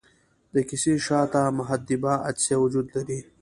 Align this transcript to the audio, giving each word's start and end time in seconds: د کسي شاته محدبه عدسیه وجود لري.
د 0.53 0.55
کسي 0.69 0.93
شاته 1.05 1.41
محدبه 1.57 2.13
عدسیه 2.27 2.57
وجود 2.63 2.87
لري. 2.95 3.19